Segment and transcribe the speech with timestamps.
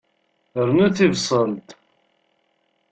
[0.67, 1.69] Rnu tibṣelt.